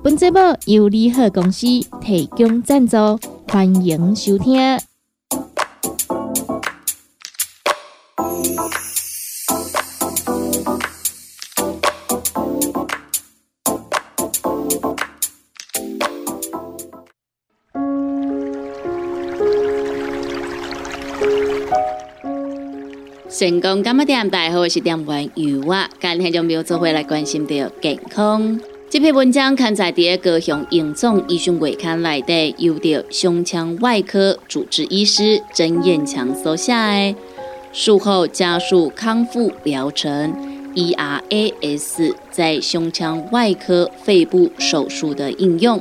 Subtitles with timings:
[0.00, 1.66] 本节目由利好公司
[2.00, 2.96] 提供赞助，
[3.48, 4.78] 欢迎收听。
[23.28, 24.30] 成功干么点？
[24.30, 25.90] 大家好，我是点文鱼啊。
[26.00, 28.58] 今天就没有做回来关心的健康。
[28.90, 37.14] 这篇文章刊载在高雄荣总医学月刊内底，由着胸腔外科主治医师曾彦强所写的
[37.70, 40.32] 术后加速康复疗程
[40.74, 45.78] （ERAS） 在胸腔外科肺部手术的应用。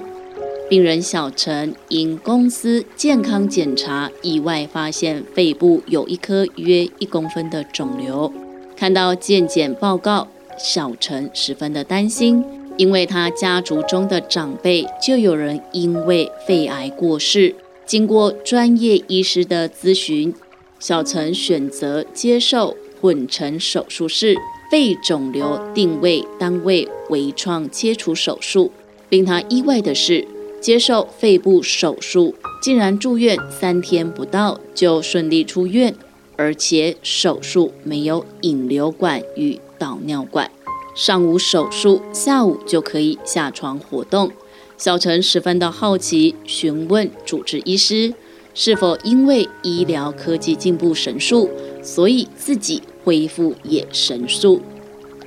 [0.69, 8.33] 病人小陈因公司健康检查意外发现肺部有一颗约一公分的肿瘤，
[8.75, 12.43] 看到健检报告，小陈十分的担心。
[12.77, 20.33] 因为他家族中的长辈就有人因为肺癌过世，经过专业医师的咨询，
[20.79, 24.37] 小陈选择接受混成手术室
[24.69, 28.71] 肺肿瘤定位单位微创切除手术。
[29.09, 30.27] 令他意外的是，
[30.59, 35.95] 接受肺部手术竟然住院三天不到就顺利出院，
[36.35, 40.51] 而且手术没有引流管与导尿管。
[40.97, 44.31] 上午手术，下午就可以下床活动。
[44.79, 48.15] 小陈十分的好奇，询问主治医师
[48.55, 51.51] 是否因为医疗科技进步神速，
[51.83, 54.59] 所以自己恢复也神速。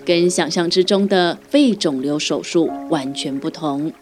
[0.05, 3.93] 跟想象之中的肺肿瘤手术完全不同。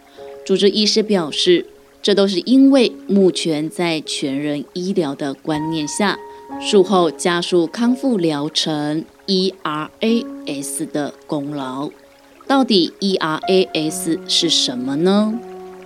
[0.46, 1.66] 主治医师表示，
[2.00, 6.18] 这都是因为目前在全人医疗的观念下，
[6.62, 9.04] 术后加速康复疗程。
[9.28, 11.90] ERAS 的功劳，
[12.46, 15.38] 到底 ERAS 是什么呢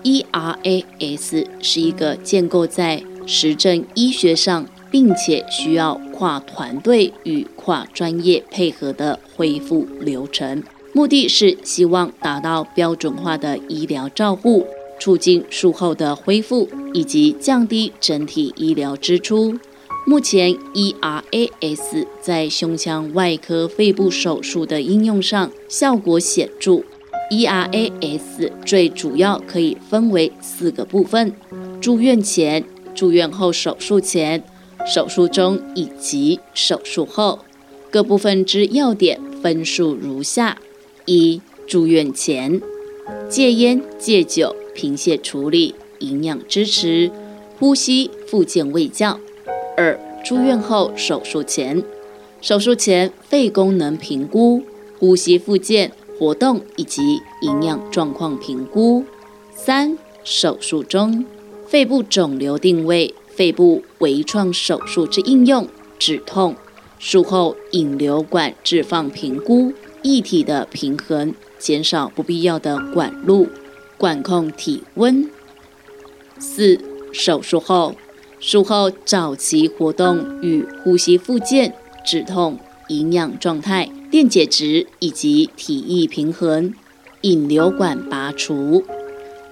[0.04, 14.64] ？ERAS 是一个建构在实证医学上，并且需要跨团队与跨专业配合的恢复流程，目的是希望达到标准化的医疗照护，
[15.00, 19.58] 促进术后的恢复，以及降低整体医疗支出。
[20.04, 26.82] 目前，ERAS 在胸腔外科肺部手术的应用上效果显著。
[27.30, 31.32] ERAS 最主要可以分为四个部分：
[31.80, 32.64] 住院前、
[32.96, 34.42] 住院后手术前、
[34.84, 37.38] 手术中以及手术后。
[37.88, 40.58] 各部分之要点分数如下：
[41.06, 42.60] 一、住院前，
[43.28, 47.10] 戒烟、戒酒、贫血处理、营养支持、
[47.58, 49.20] 呼吸复健卫教。
[49.76, 51.82] 二、住院后手术前，
[52.40, 54.62] 手术前肺功能评估、
[54.98, 59.04] 呼吸复健、活动以及营养状况评估。
[59.54, 61.24] 三、手术中
[61.66, 65.66] 肺部肿瘤定位、肺部微创手术之应用、
[65.98, 66.54] 止痛、
[66.98, 69.72] 术后引流管置放评估、
[70.02, 73.48] 液体的平衡、减少不必要的管路、
[73.96, 75.30] 管控体温。
[76.38, 76.78] 四、
[77.12, 77.94] 手术后。
[78.42, 81.72] 术后早期活动与呼吸复健、
[82.04, 82.58] 止痛、
[82.88, 86.74] 营养状态、电解质以及体液平衡、
[87.20, 88.84] 引流管拔除。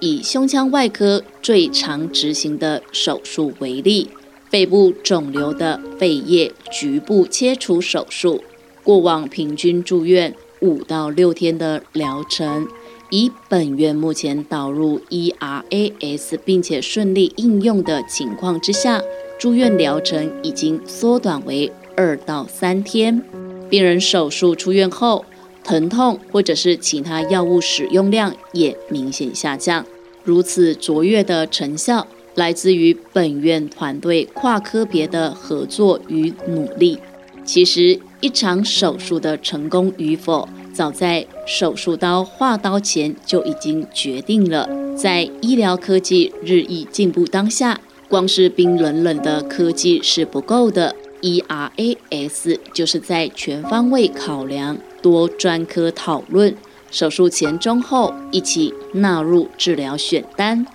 [0.01, 4.09] 以胸腔外科最常执行的手术为例，
[4.49, 8.43] 肺部肿瘤的肺叶局部切除手术，
[8.83, 12.67] 过往平均住院五到六天的疗程。
[13.11, 19.01] 以本院目前导入 ERAS 并且顺利应用的情况之下，
[19.37, 23.21] 住院疗程已经缩短为二到三天。
[23.69, 25.25] 病人手术出院后，
[25.61, 29.85] 疼痛或者是其他药物使用量也明显下降。
[30.23, 36.97] 如此卓越的成效，来自于本院团队跨科别的合作与努力。
[37.43, 44.67] 其实，一场手术的成功与否，早在手术刀划刀前就已经决定了。
[44.95, 47.79] 在医疗科技日益进步当下，
[48.09, 50.95] 光是冰冷冷的科技是不够的。
[51.21, 56.55] ERAS 就是在全方位考量、多专科讨论、
[56.89, 60.65] 手术前、中、后一起纳入治疗选单，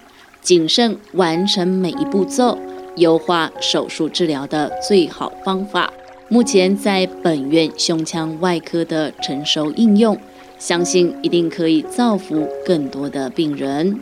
[0.40, 2.56] 谨慎完成每一步骤，
[2.94, 5.92] 优化手术治疗的最好方法。
[6.28, 10.19] 目前在本院胸腔外科的成熟应用，
[10.58, 14.00] 相信一定可以造福更多的病人。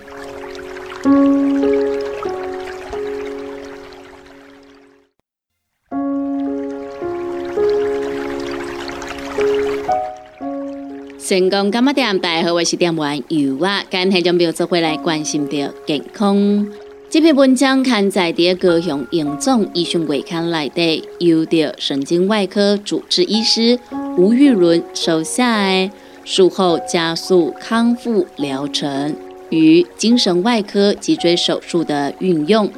[11.19, 12.19] 成功干嘛点？
[12.19, 13.83] 大家好，我是点玩油啊！
[13.91, 16.67] 今天就没有做回来关心的健康。
[17.15, 23.79] 这篇文章刊载在高雄荣总医学会刊内的，由的神经外科主治医师
[24.19, 25.93] 吴玉伦手下的
[26.25, 29.15] 术后加速康复疗程
[29.51, 32.69] 与精神外科脊椎手术的运用。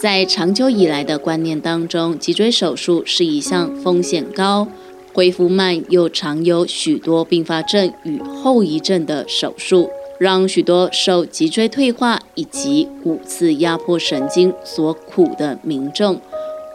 [0.00, 4.66] 在长久以来的观念当中，脊椎手术是一项风险高。
[5.12, 9.88] 恢复慢又常有许多并发症与后遗症的手术，
[10.18, 16.20] 让许多受脊椎退化以及骨刺压迫神经所苦的民众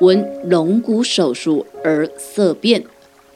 [0.02, 2.84] 闻龙骨手术而色变。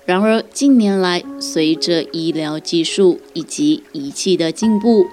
[0.06, 5.06] 然而近年来，随着医疗技术以及仪器的进步，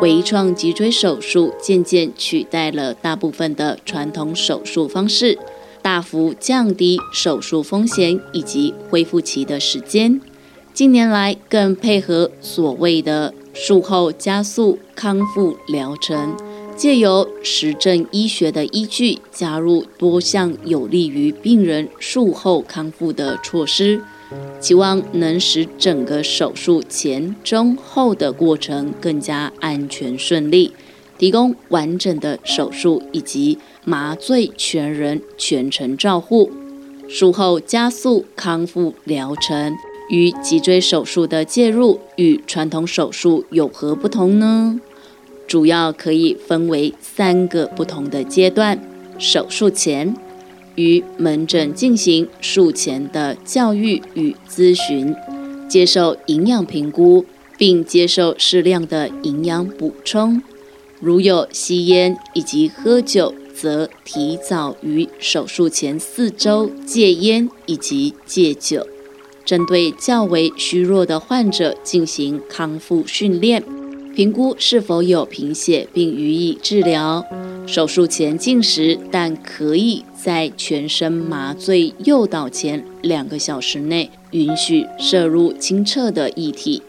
[0.00, 5.38] 微创脊椎手术渐渐取代了大部分的传统手术方式。
[5.82, 10.20] 大幅降低手术风险以及恢复期的时间。
[10.72, 16.36] 近年来，更配合所谓的术后加速康复疗程，
[16.76, 24.00] 借由实证医学的依据，加入多项有利于病人术后康复的措施，
[24.58, 30.72] 期望能使整个手术前、中、后的过程更加安全顺利，
[31.18, 33.58] 提供完整的手术以及。
[33.82, 36.50] 麻醉全人全程照护，
[37.08, 39.74] 术后加速康复疗程
[40.10, 44.78] 与脊椎手术的介入与传统手术有何不同呢？
[45.46, 48.78] 主要可以分为三个不同的阶段：
[49.18, 50.14] 手术前
[50.74, 55.14] 与门诊进行术前的教育与咨询，
[55.68, 57.24] 接受营养评估，
[57.56, 60.42] 并接受适量的营养补充。
[61.00, 63.34] 如有吸烟以及喝酒。
[63.52, 68.86] 则提早于手术前四周戒烟以及戒酒，
[69.50, 73.60] 针对较为虚弱的患者进行康复训练，
[74.14, 77.26] 评估是否有贫血并予以治疗。
[77.66, 86.80] 手术前进食，但可以在全身麻醉诱导前两个小时内允许摄入清澈的液体。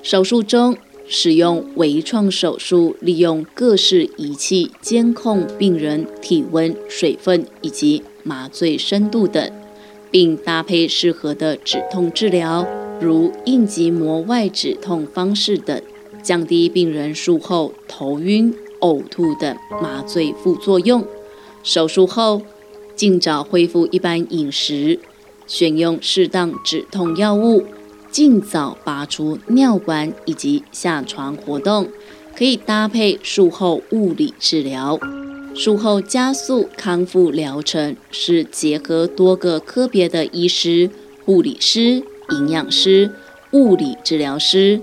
[0.00, 0.78] 手术中。
[1.08, 9.52] 使用微创手术，利用各式仪器监控病人体温、水分以及麻醉深度等，
[10.16, 12.66] 并搭配适合的止痛治疗，
[12.98, 15.82] 如应急膜外止痛方式等，
[16.22, 21.04] 降低病人术后头晕、呕吐等麻醉副作用。
[21.62, 22.40] 手术后，
[22.94, 24.98] 尽早恢复一般饮食，
[25.46, 27.66] 选用适当止痛药物。
[28.10, 31.90] 尽早拔出尿管以及下床活动，
[32.34, 34.98] 可以搭配术后物理治疗。
[35.56, 40.90] 术后加速康复疗程是结合多个科别的医师、
[41.24, 43.10] 护理师、营养师、
[43.52, 44.80] 物理治疗师、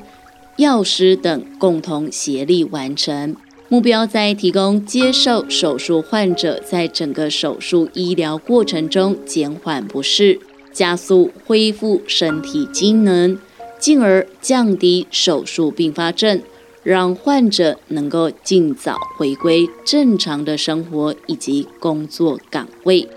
[0.57, 3.35] 药师等共同协力完成。
[3.69, 10.39] 目标在提供接受手术患者在整个手术医疗过程中减缓不适。
[10.71, 13.37] 加速恢复身体机能，
[13.77, 16.41] 进而降低手术并发症，
[16.83, 23.07] 让患者能够尽早回归正常的生活以及工作岗位。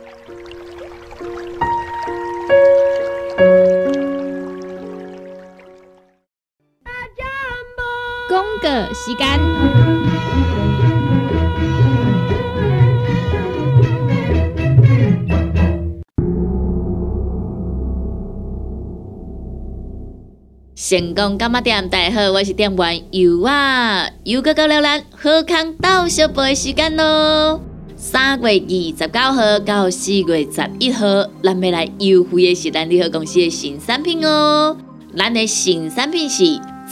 [8.29, 10.06] 公个时间。
[20.89, 21.89] 成功干嘛店？
[21.89, 27.61] 大家好，我是店员尤啊，尤哥哥聊咱好康到小杯时间咯。
[27.97, 31.05] 三月二十九号到四月十一号，
[31.43, 34.77] 咱要来优惠的是咱联合公司的新产品哦。
[35.17, 36.45] 咱的新产品是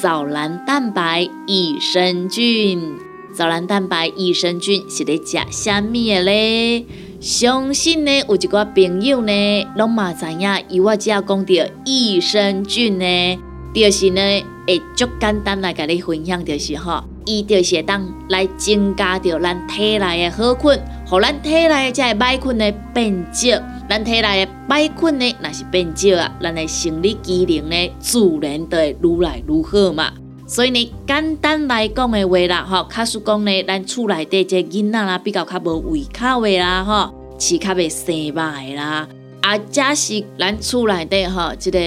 [0.02, 2.96] 藻蓝蛋白益生菌。
[3.32, 6.84] 藻蓝蛋白益生菌是咧食虾米的咧？
[7.20, 13.38] 相信呢有一寡朋友呢，拢嘛知影，伊我只要讲到益生菌呢。
[13.74, 14.20] 就是呢，
[14.68, 30.12] 会足简单来甲你分享，就是吼，伊就是当来增加着咱体内的好菌，互咱体内的个歹菌呢变少，咱体内的歹菌呢若是变少啊，咱的生理机能呢自然就会愈来愈好嘛。
[30.46, 39.08] 所以呢，简单来讲的话啦，吼，卡实讲呢，咱厝内底这囡仔啦，比较较无胃口的啦，吼，饲较袂生肉的啦，
[39.44, 41.78] 啊，假是咱厝内底吼，即个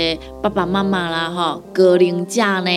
[0.44, 2.70] 爸爸妈妈啦，吼，高龄者呢，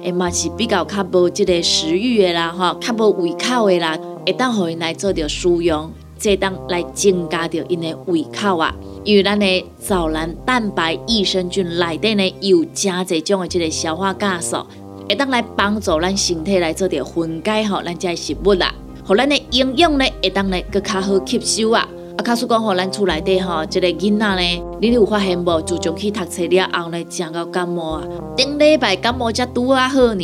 [0.00, 5.90] 诶嘛是比较较无即个食欲的啦，吼，较无胃口的啦，会当互因来做着使用。
[6.20, 14.64] 这当来增加着因的胃口啊，因为咱的藻蓝蛋白益生菌内底呢有加这种的这个消化酵素，
[15.08, 18.72] 会当来帮助咱身体来做着分解吼，咱这食物啦，
[19.04, 21.88] 互咱的营养呢会当来更较好吸收啊。
[22.18, 25.62] 啊，卡叔讲吼，咱厝内底吼，这个囡仔呢，你有发现无？
[25.62, 28.02] 自从去读册了后呢，正到感冒啊，
[28.36, 30.16] 顶礼拜感冒才拄啊好尔，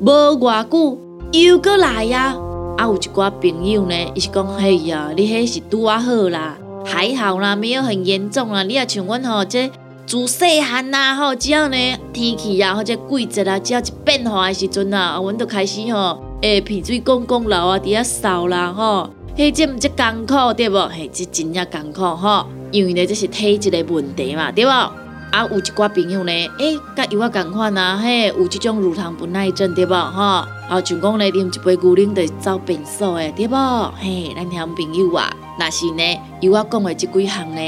[0.00, 0.98] 无偌久
[1.32, 2.34] 又过来呀。
[2.78, 6.56] 啊，有一寡朋友呢，伊是讲，嘿呀，你迄是拄啊好啦，
[6.86, 8.62] 还好啦，没有很严重啦。
[8.62, 9.70] 你也像阮吼，这
[10.06, 11.76] 自细汉啦吼，只要呢
[12.10, 20.88] 天气啊或者季节啊，只要一变化的时阵啊，阮就开始吼，诶，鼻水汞汞流啊，伫遐扫啦吼，迄这毋这艰苦对无？
[20.88, 24.68] 嘿，这真正艰苦吼，因为呢这是体质的问题嘛，对无？
[24.68, 29.94] 啊，有一寡朋友呢，诶，甲有啊共款啊，嘿，有即种乳糖不耐症对无？
[29.94, 30.22] 吼。
[30.22, 33.92] 啊，像讲咧，啉一杯牛奶就走便所诶，对无？
[33.96, 36.02] 嘿，咱听朋友啊，若是呢，
[36.40, 37.60] 有我讲诶即几项呢，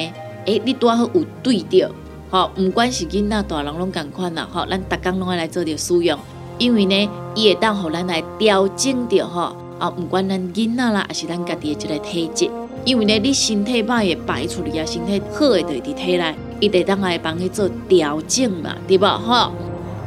[0.46, 1.88] 诶，你拄好有对着，
[2.32, 6.18] 吼，毋管是囡仔大人拢共款啦，吼，咱逐工拢爱来做着使用，
[6.58, 12.50] 因为呢，伊会当互咱来调整着，吼，啊，毋管咱囡仔啦，还是咱家己的即个体质，
[12.84, 19.06] 因为呢，你身体歹会排出去啊，身体好诶就伫体内，伊会当来帮你做调整嘛，对无？
[19.06, 19.50] 吼，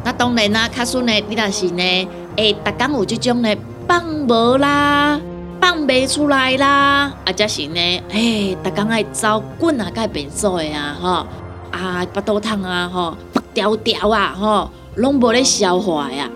[0.05, 2.07] 那当然啦，卡孙呢，你若是呢。
[2.35, 3.55] 诶，逐工有即种呢
[3.87, 5.19] 放无啦，
[5.61, 11.09] 放袂出来啦，啊，则是呢，诶，逐工爱走滚啊，改变所诶啊，吼，
[11.71, 16.29] 啊，腹肚痛啊，吼，腹条条啊，吼，拢无咧消化呀。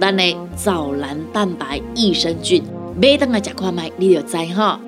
[0.00, 2.64] 咱的藻蓝蛋白益生菌，
[3.00, 4.78] 买当来食看卖，你就知吼。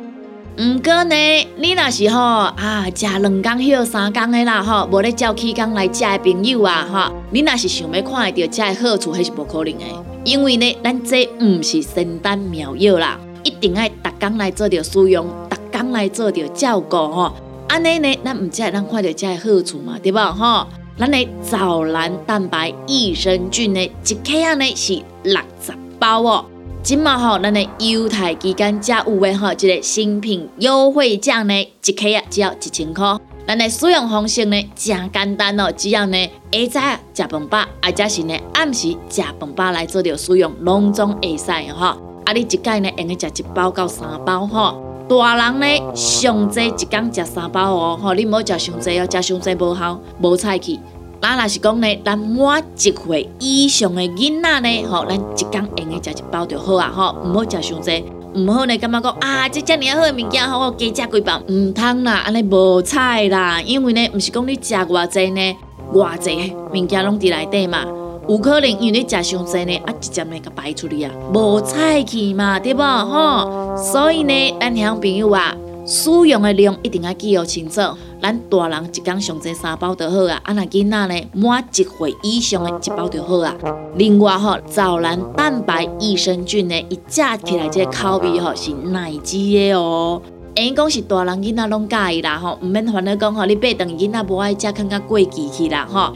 [0.56, 1.16] 毋过呢，
[1.56, 9.84] 你若是吼啊，食两工休三工的啦吼，无咧照起工来食的朋友啊吼，你若是想要看会到食的好处，迄是无可能的。
[10.24, 17.34] 因为呢，咱这毋是仙丹妙药啦，一定爱逐工来做着使用，逐工来做着照顾吼。
[17.68, 20.66] 安尼呢，咱毋才会咱看到这的好处嘛，对吧吼？
[20.96, 26.44] 咱的藻蓝蛋白益生菌呢，一克啊呢是六十包哦。
[26.84, 33.18] 今嘛吼，咱的优待期间加有诶吼，一个新品优惠价呢，一克啊只要一千块。
[33.48, 36.30] 咱的使用方式呢，真简单哦，只要呢
[36.70, 41.86] 下早食饭饱，或者是呢暗时食饭饱来做着使用，拢总会使吼。
[42.26, 44.78] 啊，你一盖呢用去食一包到三包吼。
[45.08, 50.78] 大人呢上济一工食三包哦，吼，你莫食伤济哦，食伤济无效，无菜气。
[51.24, 58.04] 咱若是讲呢，咱满一岁以上的囡仔呢，吼，咱一工用去食一包就好啊，吼，毋好食伤济，
[58.34, 65.56] 毋好呢感觉讲啊，即遮尔好的物件，吼，我加食几包，毋通啦，安尼无菜啦，因为呢，毋是讲你食偌济呢，
[65.94, 67.86] 偌济物件拢伫内底嘛，
[68.28, 75.56] 有可能因为你食伤济呢，啊，直接呢甲排出去啊，无菜去嘛，对无吼，所以呢，咱乡朋友啊。
[75.86, 77.78] 使用的量一定要记录清楚。
[78.24, 83.54] 咱大人一工上这三包就好啊，啊那囡仔呢满一岁以上的一包就好啊。
[83.96, 90.22] 另外吼，藻蓝蛋白益生菌呢，一食起来这个口味吼是奶滋的哦。
[90.54, 96.14] 因讲是大人囡仔拢介意啦吼，毋免烦恼讲吼，你八顿囡仔无爱食，看甲过期去啦吼。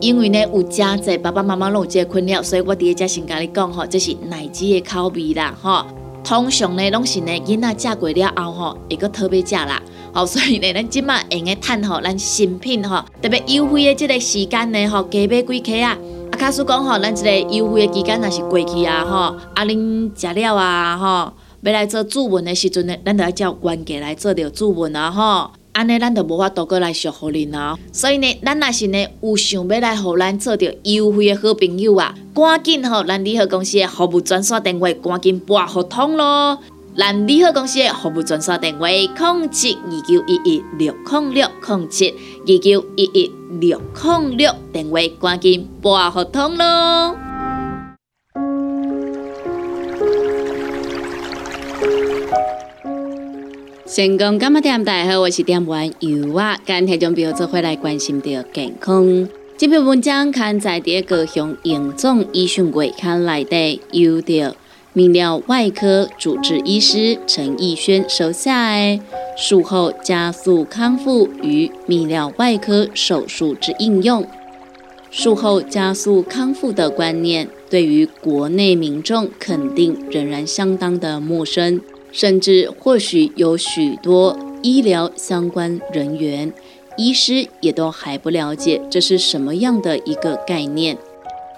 [0.00, 5.84] 因为呢有真济爸爸妈妈拢有这个困扰，所以我伫遮先甲你讲吼，这是奶滋的口味啦吼。
[6.22, 9.82] 通常呢，拢是呢，囡仔食过了后吼，会个特别食啦。
[10.12, 15.96] 好，所以呢，咱即马用个趁吼，咱新品吼，特别优惠的即个时间呢，吼，加买几克啊。
[16.30, 19.16] 啊，卡叔讲吼，咱即个优惠的期间若是过去啊，吼，
[19.54, 25.50] 啊，恁食了啊，吼，要来做注文的时阵呢，咱就要叫关价来做着注文啊，吼。
[25.72, 36.58] 安尼咱就无法度过来祝福恁啊，所以呢，咱若是呢有想要来互咱做着优惠的好朋友啊，赶紧吼，咱利好公司的服务专线电话赶紧拨合通咯。
[36.98, 47.16] 咱利好公司的服务专线电话：零七二九一一六零六零七二九一一六零六，电话赶紧拨合通咯。
[53.86, 59.28] 成功干嘛店大家好，我是店员尤啊，今天从朋友做回来关心到健康。
[59.56, 64.56] 这篇文章刊在第高雄永总医讯会刊内底，有着
[64.98, 68.98] 泌尿外科主治医师陈义轩手下哎
[69.36, 74.26] 术后加速康复与泌尿外科手术之应用。
[75.08, 86.52] 术后加速康复的观念，对于国内民众肯定仍然相当的陌生，甚至或许有许多医疗相关人员、
[86.96, 90.98] 医师也都还不了解这是什么样的一个概念。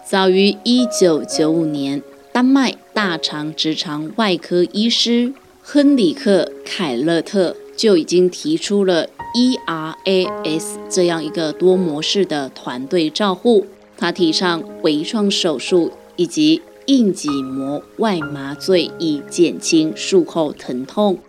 [0.04, 9.08] 早于一九九五年，丹麦大肠直肠外科医师亨里克·凯勒特就已经提出了。
[9.34, 13.64] ERAS 这样一个多模式的团队照护，
[13.96, 21.20] 他提倡微创手术以及硬脊膜外麻醉，以减轻术后疼痛，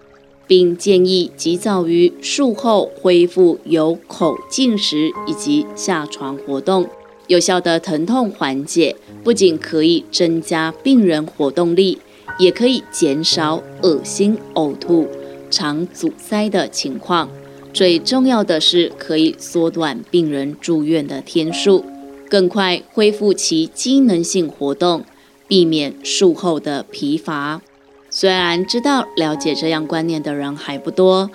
[0.45, 6.89] 并建议及早于术后恢复有口进食以及下床活动。
[7.31, 11.97] 有效的疼痛缓解不仅可以增加病人活动力，
[12.37, 15.07] 也可以减少恶心、呕吐、
[15.49, 17.29] 肠阻塞的情况。
[17.71, 21.85] 最重要的是，可以缩短病人住院的天数，
[22.29, 25.05] 更快恢复其机能性活动，
[25.47, 27.61] 避免术后的疲乏。
[28.09, 31.31] 虽然知道了解这样观念的人还不多，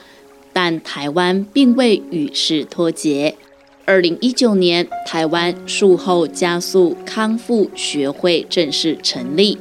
[0.53, 3.37] 但台湾并未与世脱节。
[3.87, 9.57] 二零一九年，台湾术后加速康复学会正式成立，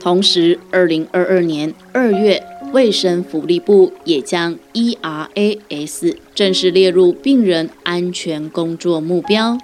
[0.00, 2.42] 同时，二零二二年二月。
[2.72, 9.56] 卫生福利部也将 ERAS 正式列入病人安全工作目标，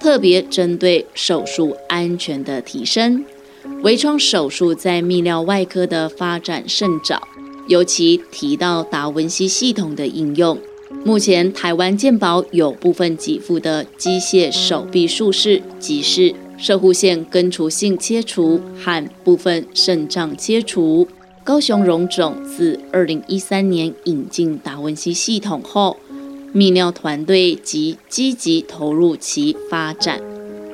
[0.00, 3.22] 特别针对手术安全的提升。
[3.82, 7.28] 微创手术在泌尿外科的发展甚早，
[7.68, 10.58] 尤其提到达文西系统的应用。
[11.02, 21.08] 目前台湾健保有部分给付的机械手臂术式，即是射护腺根除性切除和部分肾脏切除。
[21.42, 25.98] 高雄荣总自二零一三年引进达文西系统后，
[26.54, 30.22] 泌尿团队即积极投入其发展，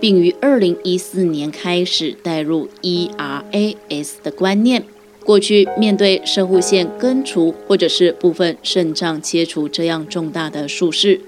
[0.01, 4.85] 并于二零一四年开始带入 ERAS 的观念。
[5.25, 11.21] 过去面对射护腺根除或者是部分肾脏切除这样重大的术式，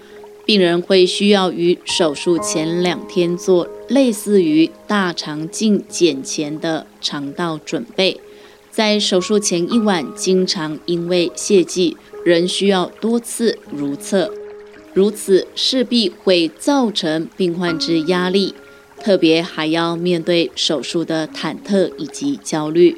[0.44, 8.20] 病人会需要于手术前两天做类似于大肠镜检前的肠道准备。
[8.70, 14.32] 在手术前一晚，经常因为泄剂，仍需要多次如厕，
[14.94, 18.54] 如此势必会造成病患之压力，
[18.98, 22.96] 特别还要面对手术的忐忑以及焦虑，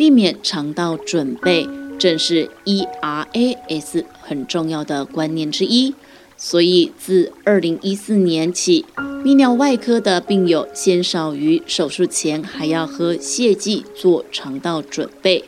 [0.00, 5.94] 避免肠道准备，正是 ERAS 很重要的观念之一。
[6.38, 15.44] 所以，自二零一四年起，泌尿外科的病友鲜少于手术前还要喝泻剂做肠道准备。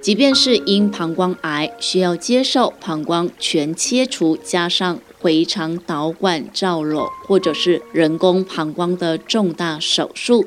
[0.00, 10.44] 即便是因膀胱癌需要接受膀胱全切除加上回肠导管造瘘或者是人工膀胱的重大手术，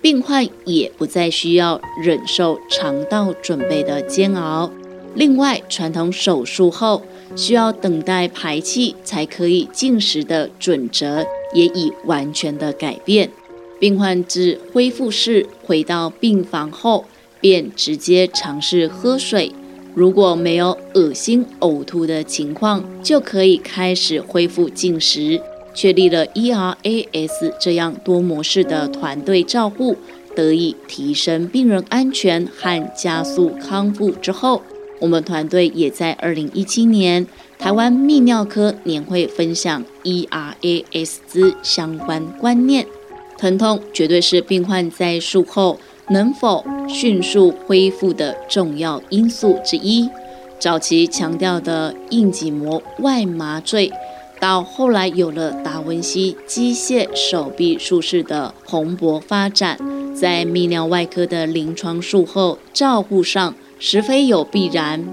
[0.00, 4.70] 病患也不再需要忍受肠道准备的煎熬。
[5.14, 7.02] 另外，传统手术后，
[7.34, 13.30] 需要等待排气才可以进食的准则也已完全的改变。
[13.80, 17.04] 病患自恢复室回到病房后，
[17.40, 19.52] 便直接尝试喝水。
[19.94, 25.40] 如果没有恶心呕吐的情况，就可以开始恢复进食。
[25.78, 29.96] 确立了 ERAS 这样多模式的团队照护，
[30.34, 34.60] 得以提升病人安全和加速康复之后。
[34.98, 37.24] 我们团队也在二零一七年
[37.60, 42.84] 台湾泌尿科年会分享 ERAS 之相关观念。
[43.36, 50.10] 疼痛绝对是病患在术后能否迅速恢复的重要因素之一。
[50.58, 53.92] 早期强调的硬脊膜外麻醉，
[54.40, 59.78] 到后来有了达文西机械手臂术式的蓬勃发展，
[60.14, 63.54] 在泌尿外科的临床术后照护上。
[63.80, 65.06] 实非有必然，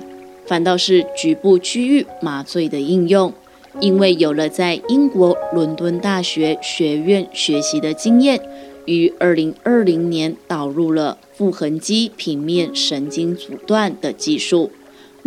[0.47, 3.31] 反倒是局部区域麻醉的应用，
[3.79, 8.41] 因为有了在英国伦敦大学学院学习的经验，
[8.85, 14.71] 于二零二零年导入了腹横肌平面神经阻断的技术。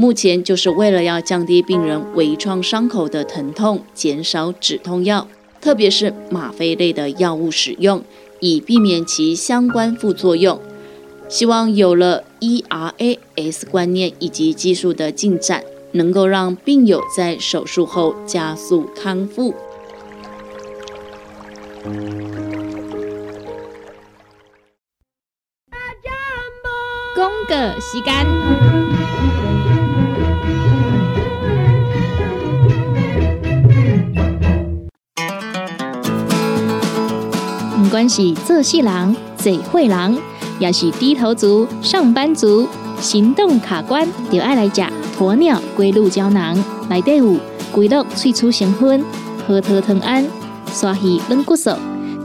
[0.00, 5.26] 目前就是为了要降低病人微创伤口的疼痛，减少止痛药，
[5.60, 8.04] 特别是吗啡类的药物使用，
[8.38, 10.60] 以避免其相关副作用。
[11.28, 19.52] 希望有了 ERAS 观念以及技术的进展，能够让病友在手术后加速康复。
[27.16, 29.17] 公个时间。
[37.88, 40.18] 不管是做事人、嘴会人，
[40.58, 42.68] 也是低头族、上班族，
[43.00, 44.82] 行动卡关，就爱来吃
[45.18, 46.54] 鸵鸟龟鹿胶囊。
[46.90, 47.38] 内底有
[47.72, 49.02] 龟鹿萃取成分，
[49.46, 50.22] 核桃藤胺、
[50.70, 51.70] 刷鱼软骨素，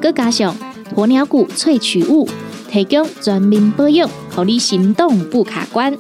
[0.02, 0.54] 佮加上
[0.94, 2.28] 鸵鸟骨萃取物，
[2.70, 5.98] 提供全面保养，让你行动不卡关。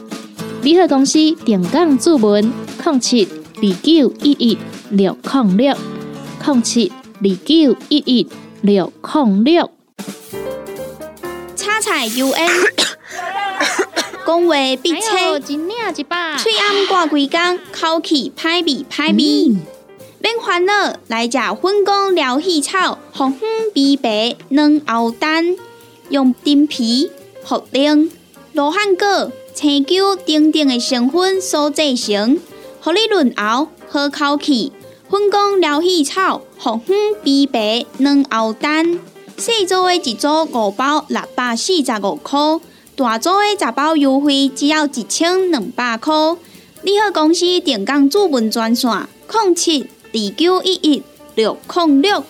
[0.61, 2.51] 联合公司定岗注文：
[2.83, 4.57] 零七二九一一
[4.89, 5.73] 六零六
[6.45, 8.27] 零七二九一一
[8.63, 9.69] 六零六。
[11.53, 12.49] 叉彩 U N，
[14.25, 19.57] 讲话必切，嘴暗挂几工，口气歹味歹味。
[20.19, 25.57] 免烦恼，来食粉公疗气草，红粉枇杷软喉丹，
[26.07, 27.11] 用丁皮、
[27.45, 28.09] 茯苓、
[28.53, 29.29] 罗汉果。
[29.53, 32.39] 青椒等等的成分所制成，
[32.79, 34.71] 合你润喉好口气。
[35.13, 38.99] 粉工疗气草、红粉枇杷软喉丹，
[39.37, 42.39] 细组的一组五包六百四十五块，
[42.95, 46.15] 大组的十包优惠只要一千两百块。
[46.81, 48.89] 你好，公司电工主文专线：
[49.31, 51.03] 零七二九一一
[51.35, 52.23] 六零六。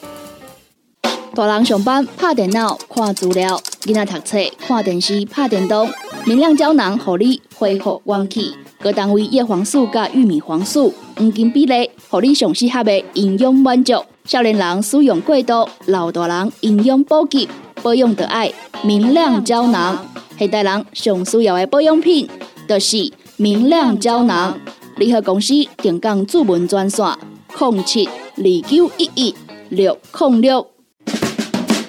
[1.34, 5.89] 大人上班拍电脑看资料，囡仔读册看电视拍电动。
[6.26, 8.54] 明亮胶囊，合你恢复元气。
[8.84, 13.93] 各单位叶黄素加玉米黄素黄金比例，互你上适合的营养满足。
[14.26, 17.48] 少年人使用过度，老大人营养补给
[17.82, 18.52] 保养的爱
[18.84, 20.06] 明亮胶囊。
[20.38, 22.28] 现代人上需要的保养品，
[22.67, 24.60] 就是明亮胶囊。
[24.98, 27.06] 联合公司定岗主文专线：
[27.58, 29.34] 零七二九一一
[29.69, 30.67] 六零六。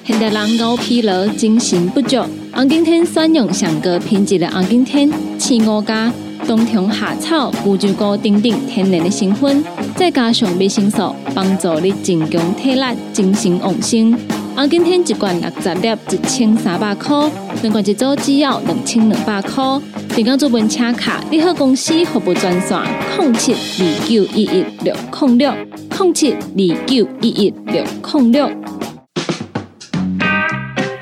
[0.04, 2.18] 现代人熬疲劳，精神不足。
[2.52, 6.12] 红景天选用上个品质的红景天，青五加
[6.46, 9.64] 冬虫夏草、乌鸡菇等等天然的成分，
[9.96, 14.16] 再加上维生素，帮助你增强体力、精神旺盛。
[14.54, 17.28] 红景天一罐六十粒，一千三百块；
[17.62, 19.64] 两罐一组只要两千两百块。
[20.14, 22.78] 订购做文车卡，你好公司服务专线：
[23.18, 25.52] 零七二九一一六零六
[25.98, 28.73] 零七二九一一六零六。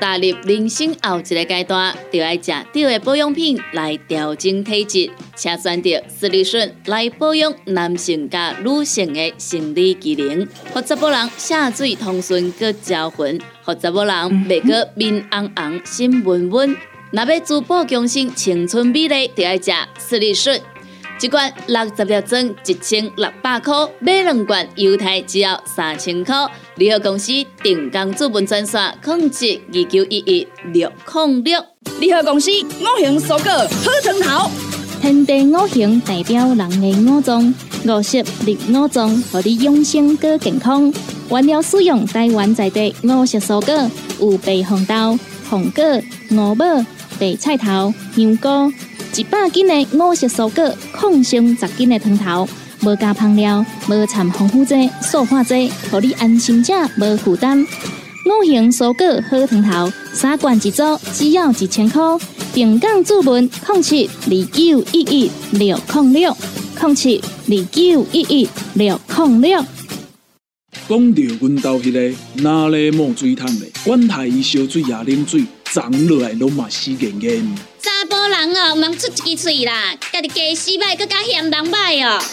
[0.03, 14.13] 踏入人生后一个阶段，就要食对的保养品来调整体质，请选择斯利顺来保养男性加女性的生理机能，或者某人下水通顺个招魂，或者某人
[14.45, 16.75] 袂个面红红心温温。
[17.11, 20.59] 若要珠宝更新青春美丽，就要食斯利顺。
[21.23, 26.35] 一罐六十粒装，一千六百块；买两罐，犹太只要三千块。
[26.75, 27.31] 联合公司
[27.61, 31.63] 定岗资本专线：控制二九一一六零六。
[32.01, 34.51] 联合公司五行蔬果好成头，
[35.01, 37.55] 天地五行代表人的五脏，
[37.85, 40.93] 五色绿五脏，让你养生更健康。
[41.29, 45.17] 原料使用台湾在地五色蔬果，有白红豆、
[45.49, 45.83] 红果、
[46.31, 46.65] 五宝、
[47.17, 48.73] 白菜头、香菇。
[49.15, 52.49] 一百斤的五色蔬果，抗性十斤的汤头，
[52.81, 57.61] 无加香料，无掺防腐剂、塑化剂，让你安心吃，无负担。
[57.61, 62.01] 五行蔬果好汤头，三罐一组，只要一千块。
[62.55, 66.35] 平港注文：零七二九一一六零六
[66.81, 69.65] 零七二九一一六零六。
[70.89, 77.72] 讲到阮兜迄个哪里冒水桶的，管他伊烧水也啉水，长落来拢嘛死严严。
[77.83, 82.23] 查甫人哦，毋通出一支嘴啦，家己家洗歹，更加嫌人歹哦。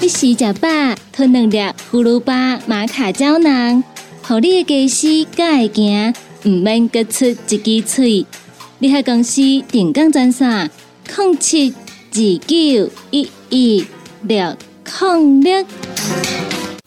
[0.00, 0.68] 你食食饱，
[1.12, 1.58] 吞两粒
[1.90, 3.82] 葫芦巴、玛卡胶囊，
[4.22, 8.24] 互你的家洗才会行，毋免各出一支嘴。
[8.78, 10.70] 你喺公司定岗专线：
[11.16, 11.74] 零七
[12.12, 13.84] 二九一一
[14.22, 14.56] 六
[15.00, 15.66] 零六。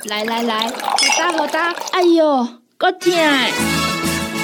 [0.05, 0.73] 来来来，好
[1.17, 3.11] 打好打，哎哟，够痛！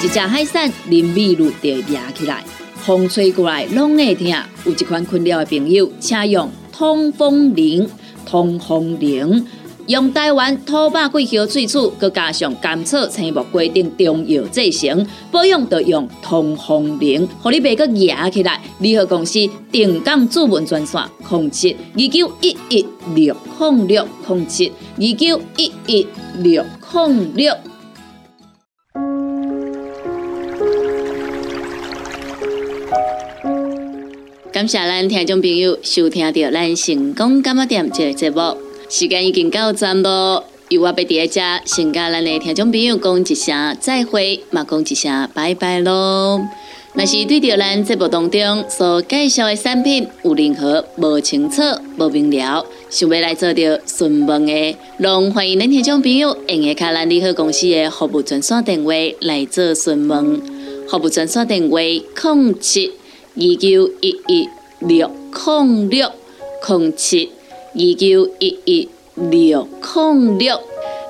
[0.02, 2.44] 一只海扇淋米露就压起来，
[2.84, 4.26] 风吹过来拢会痛。
[4.66, 7.88] 有一款困扰的朋友，请用通风铃。
[8.26, 9.46] 通风铃
[9.86, 18.58] 用台湾土八桂香萃取，佮加上甘草、青木规定中药制成，保养要用通风铃，互你袂佮压起来。
[18.78, 26.06] 联合公司定岗主文专线：零七二九一一六控六零七二九一一
[26.38, 27.54] 六零六。
[34.54, 38.56] 感谢咱听众朋友收听到咱成功感冒店这个节目，
[38.88, 40.44] 时间已经到站咯。
[40.68, 46.40] 由我被叠加，先甲咱的听众朋友讲一声再会，嘛讲一声拜拜咯。
[46.92, 51.60] 若是对着咱节目当中所介绍的产品有任何无清楚、
[51.98, 60.40] 无明了，想要来做着询问的，拢欢迎恁听众朋友用下卡咱利好公司的服务专线电话来做询问。
[60.88, 62.92] 服务专线电话：零七
[63.36, 66.08] 二九一一六零六
[66.68, 67.30] 零七
[67.74, 70.60] 二九一一六零六。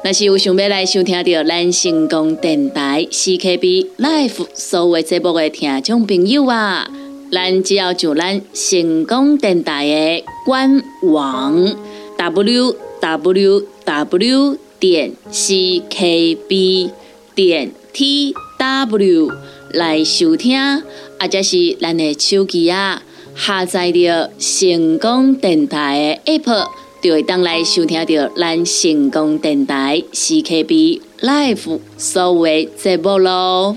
[0.03, 6.87] 若是有想要来收听到咱成功电台 CKB Life 所有节目的听众朋友啊，
[7.31, 11.75] 咱只要就咱成功电台的官网
[12.17, 16.91] w w w 点 ckb
[17.35, 19.31] 点 tw
[19.73, 20.83] 来收听，
[21.25, 23.03] 或者是咱的手机啊
[23.35, 26.69] 下载着成功电台的 app。
[27.01, 33.77] 就会当来收听到咱成功电台 CKB Live 所有节目咯。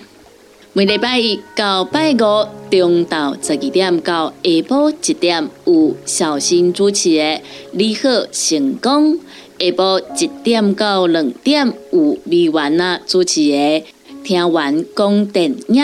[0.74, 2.18] 每礼拜一到拜五
[2.70, 7.24] 中昼十二点到下晡一点有小新主持的
[7.72, 9.14] 《你好成功》，
[9.60, 13.56] 下晡一点到两点有美完啊主持的
[14.24, 15.84] 《听完讲电影》，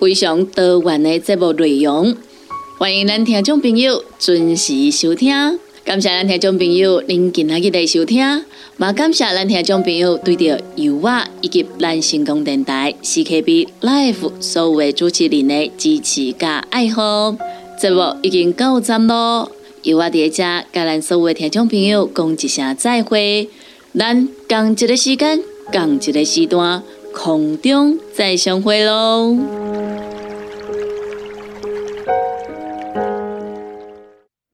[0.00, 2.16] 非常多元的节目内容，
[2.78, 5.58] 欢迎咱听众朋友准时收听。
[5.84, 8.18] 感谢咱听众朋友您今日的收听，
[8.78, 17.34] 也感谢咱听众朋友对着油画以及咱成功电台 CKB Life 所有的主持人的支持加爱好。
[17.80, 19.50] 节目已经到站咯，
[19.82, 23.48] 油画在遮甲咱所有的听众朋友讲一声再会，
[23.98, 26.82] 咱共一个时间，共一个时段，
[27.12, 29.36] 空中再相会咯。